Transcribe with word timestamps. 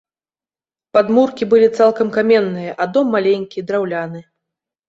Падмуркі 0.97 1.43
былі 1.51 1.69
цалкам 1.81 2.07
каменныя, 2.17 2.71
а 2.81 2.91
дом 2.97 3.15
маленькі, 3.17 3.67
драўляны. 3.69 4.27